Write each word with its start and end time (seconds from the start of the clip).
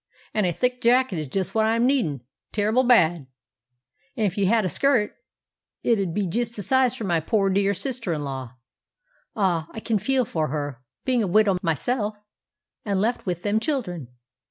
"and 0.33 0.47
a 0.47 0.51
thick 0.51 0.81
jacket 0.81 1.19
is 1.19 1.27
just 1.27 1.53
what 1.53 1.67
I'm 1.67 1.85
needin' 1.85 2.21
terrible 2.53 2.81
bad. 2.83 3.27
And 4.17 4.25
if 4.25 4.35
you 4.35 4.47
had 4.47 4.65
a 4.65 4.67
skirt, 4.67 5.15
it 5.83 5.99
'ud 5.99 6.11
be 6.15 6.25
jest 6.25 6.55
the 6.55 6.63
size 6.63 6.95
for 6.95 7.03
my 7.03 7.19
pore 7.19 7.51
dear 7.51 7.75
sister 7.75 8.11
in 8.11 8.23
law. 8.23 8.55
Ah, 9.35 9.67
I 9.69 9.79
can 9.79 9.99
feel 9.99 10.25
for 10.25 10.47
her, 10.47 10.81
being 11.05 11.21
a 11.21 11.27
widow 11.27 11.59
myself, 11.61 12.15
and 12.83 12.99
left 12.99 13.27
with 13.27 13.43
them 13.43 13.59
children. 13.59 14.07